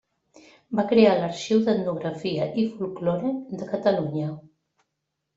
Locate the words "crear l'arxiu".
0.91-1.59